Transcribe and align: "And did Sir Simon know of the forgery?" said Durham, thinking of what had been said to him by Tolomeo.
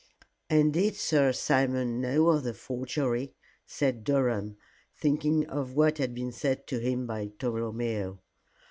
"And 0.49 0.73
did 0.73 0.95
Sir 0.95 1.31
Simon 1.31 2.01
know 2.01 2.29
of 2.29 2.41
the 2.43 2.55
forgery?" 2.55 3.35
said 3.67 4.03
Durham, 4.03 4.57
thinking 4.97 5.45
of 5.45 5.75
what 5.75 5.99
had 5.99 6.15
been 6.15 6.31
said 6.31 6.65
to 6.69 6.79
him 6.79 7.05
by 7.05 7.27
Tolomeo. 7.37 8.17